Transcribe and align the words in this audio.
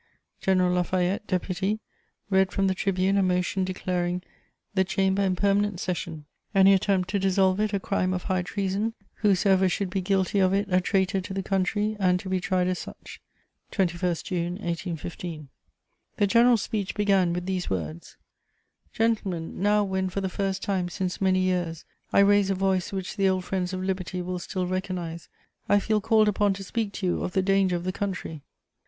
General 0.39 0.73
La 0.73 0.81
Fayette, 0.81 1.27
deputy, 1.27 1.79
read 2.31 2.51
from 2.51 2.65
the 2.65 2.73
tribune 2.73 3.17
a 3.17 3.21
motion 3.21 3.63
declaring 3.63 4.23
"the 4.73 4.83
Chamber 4.83 5.21
in 5.21 5.35
permanent 5.35 5.79
session, 5.79 6.25
any 6.55 6.73
attempt 6.73 7.07
to 7.11 7.19
dissolve 7.19 7.59
it 7.59 7.71
a 7.71 7.79
crime 7.79 8.11
of 8.11 8.23
high 8.23 8.41
treason, 8.41 8.95
whosoever 9.17 9.69
should 9.69 9.91
be 9.91 10.01
guilty 10.01 10.39
of 10.39 10.53
it 10.53 10.65
a 10.71 10.81
traitor 10.81 11.21
to 11.21 11.35
the 11.35 11.43
country 11.43 11.95
and 11.99 12.19
to 12.19 12.29
be 12.29 12.39
tried 12.39 12.65
as 12.65 12.79
such" 12.79 13.21
(21 13.69 14.15
June 14.23 14.53
1815). 14.53 15.49
The 16.17 16.25
general's 16.25 16.63
speech 16.63 16.95
began 16.95 17.31
with 17.31 17.45
these 17.45 17.69
words: 17.69 18.17
"Gentlemen, 18.91 19.61
now 19.61 19.83
when, 19.83 20.09
for 20.09 20.19
the 20.19 20.29
first 20.29 20.63
time 20.63 20.89
since 20.89 21.21
many 21.21 21.41
years, 21.41 21.85
I 22.11 22.21
raise 22.21 22.49
a 22.49 22.55
voice 22.55 22.91
which 22.91 23.17
the 23.17 23.29
old 23.29 23.45
friends 23.45 23.71
of 23.71 23.83
liberty 23.83 24.23
will 24.23 24.39
still 24.39 24.65
recognise, 24.65 25.29
I 25.69 25.77
feel 25.79 26.01
called 26.01 26.27
upon 26.27 26.53
to 26.53 26.63
speak 26.63 26.91
to 26.93 27.05
you 27.05 27.23
of 27.23 27.33
the 27.33 27.43
danger 27.43 27.75
of 27.75 27.83
the 27.83 27.91
country. 27.93 28.41